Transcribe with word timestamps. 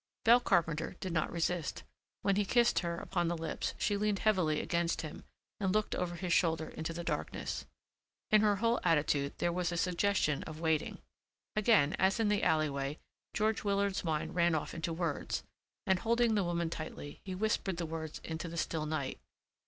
Belle 0.23 0.39
Carpenter 0.39 0.95
did 0.99 1.13
not 1.13 1.31
resist. 1.31 1.83
When 2.23 2.35
he 2.35 2.43
kissed 2.43 2.79
her 2.79 2.97
upon 2.97 3.27
the 3.27 3.37
lips 3.37 3.75
she 3.77 3.95
leaned 3.97 4.17
heavily 4.17 4.59
against 4.59 5.03
him 5.03 5.23
and 5.59 5.71
looked 5.71 5.93
over 5.93 6.15
his 6.15 6.33
shoulder 6.33 6.69
into 6.69 6.91
the 6.91 7.03
darkness. 7.03 7.67
In 8.31 8.41
her 8.41 8.55
whole 8.55 8.79
attitude 8.83 9.37
there 9.37 9.51
was 9.51 9.71
a 9.71 9.77
suggestion 9.77 10.41
of 10.45 10.59
waiting. 10.59 10.97
Again, 11.55 11.93
as 11.99 12.19
in 12.19 12.29
the 12.29 12.41
alleyway, 12.41 12.97
George 13.35 13.63
Willard's 13.63 14.03
mind 14.03 14.33
ran 14.33 14.55
off 14.55 14.73
into 14.73 14.91
words 14.91 15.43
and, 15.85 15.99
holding 15.99 16.33
the 16.33 16.43
woman 16.43 16.71
tightly 16.71 17.21
he 17.23 17.35
whispered 17.35 17.77
the 17.77 17.85
words 17.85 18.17
into 18.23 18.47
the 18.49 18.57
still 18.57 18.87
night. 18.87 19.19